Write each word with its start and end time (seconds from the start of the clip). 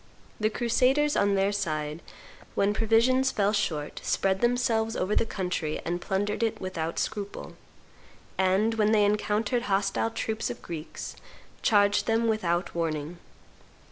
The 0.39 0.49
crusaders, 0.49 1.15
on 1.15 1.35
their 1.35 1.51
side, 1.51 2.01
when 2.55 2.73
provisions 2.73 3.29
fell 3.29 3.53
short, 3.53 4.01
spread 4.03 4.41
themselves 4.41 4.95
over 4.95 5.15
the 5.15 5.27
country 5.27 5.79
and 5.85 6.01
plundered 6.01 6.41
it 6.41 6.59
without 6.59 6.97
scruple; 6.97 7.55
and, 8.35 8.73
when 8.73 8.93
they 8.93 9.05
encountered 9.05 9.65
hostile 9.69 10.09
troops 10.09 10.49
of 10.49 10.63
Greeks, 10.63 11.15
charged 11.61 12.07
them 12.07 12.27
without 12.27 12.73
warning. 12.73 13.19